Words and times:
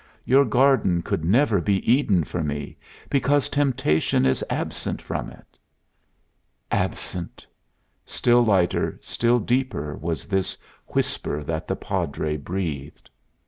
Your 0.25 0.45
garden 0.45 1.03
could 1.03 1.23
never 1.23 1.61
be 1.61 1.87
Eden 1.93 2.23
for 2.23 2.41
me, 2.41 2.75
because 3.07 3.47
temptation 3.49 4.25
is 4.25 4.43
absent 4.49 4.99
from 4.99 5.29
it." 5.29 5.59
"Absent!" 6.71 7.45
Still 8.03 8.43
lighter, 8.43 8.97
still 9.03 9.37
deeper, 9.37 9.95
was 9.95 10.25
this 10.25 10.57
whisper 10.87 11.43
that 11.43 11.67
the 11.67 11.75
Padre 11.75 12.35
breathed. 12.35 13.11